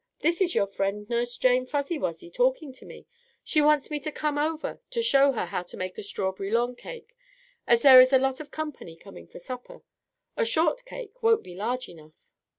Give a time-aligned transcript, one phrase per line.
[0.21, 3.05] This is your friend Nurse Jane Fuzzy Wuzzy talking to me.
[3.43, 7.15] She wants me to come over to show her how to make a strawberry longcake,
[7.67, 9.83] as there is a lot of company coming for supper.
[10.35, 12.31] A short cake won't be large enough."